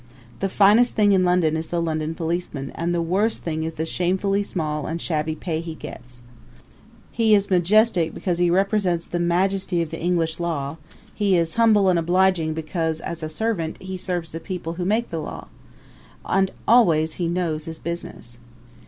[0.39, 3.85] The finest thing in London is the London policeman and the worst thing is the
[3.85, 6.23] shamefully small and shabby pay he gets.
[7.11, 10.77] He is majestic because he represents the majesty of the English law;
[11.13, 15.11] he is humble and obliging because, as a servant, he serves the people who make
[15.11, 15.49] the law.
[16.25, 18.39] And always he knows his business.